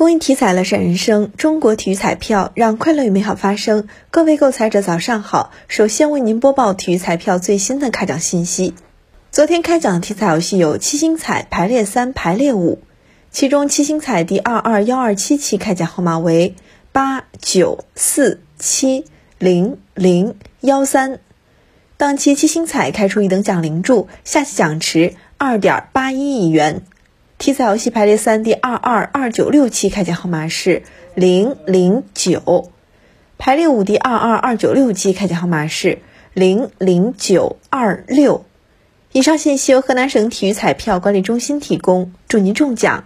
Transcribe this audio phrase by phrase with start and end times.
[0.00, 3.86] 公益体彩乐善人生，中国体育彩票让快乐与美好发生。
[4.10, 8.72] 各位购彩者早上好，首先为您播报体育彩票最新的开奖信息。
[9.30, 12.78] 昨天开奖的体彩游戏有七星彩排列三、排列五，
[13.30, 16.54] 其中七星彩第二二幺二七期开奖号码为
[16.92, 19.04] 八九四七
[19.36, 21.18] 零零幺三，
[21.98, 26.84] 当期七星彩开出一等奖零注，下期奖池二点八一亿元。
[27.40, 30.82] 体彩游戏排列三第二二二九六期开奖号码是
[31.14, 32.70] 零零九，
[33.38, 36.00] 排列五第二二二九六期开奖号码是
[36.34, 38.44] 零零九二六。
[39.12, 43.04] 以上信息由河南省体育彩票管理中心提供，祝您中奖！